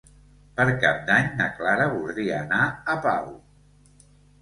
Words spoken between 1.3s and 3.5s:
na Clara voldria anar a Pau.